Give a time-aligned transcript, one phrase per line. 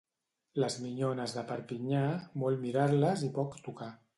[0.63, 2.01] Les minyones de Perpinyà,
[2.45, 3.93] molt mirar-les i poc tocar.